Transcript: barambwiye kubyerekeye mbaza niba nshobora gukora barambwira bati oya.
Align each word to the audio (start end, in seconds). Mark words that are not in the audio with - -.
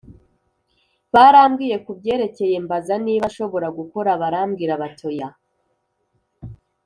barambwiye 1.13 1.75
kubyerekeye 1.85 2.57
mbaza 2.65 2.95
niba 3.05 3.25
nshobora 3.31 3.67
gukora 3.77 4.11
barambwira 4.21 4.73
bati 4.81 5.03
oya. 5.09 5.29